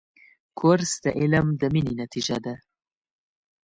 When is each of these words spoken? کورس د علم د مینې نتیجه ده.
کورس 0.59 0.91
د 1.03 1.05
علم 1.19 1.47
د 1.61 1.63
مینې 1.73 1.93
نتیجه 2.03 2.37
ده. 2.45 2.55